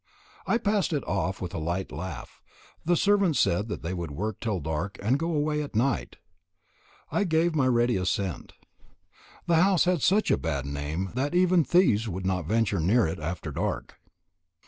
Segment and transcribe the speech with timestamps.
[0.47, 2.41] I passed it off with a light laugh.
[2.85, 6.15] The servants said that they would work till dark and go away at night.
[7.11, 8.53] I gave my ready assent.
[9.45, 13.19] The house had such a bad name that even thieves would not venture near it
[13.19, 13.99] after dark.